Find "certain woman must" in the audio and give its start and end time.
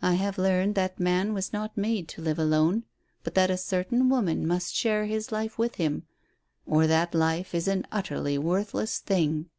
3.56-4.76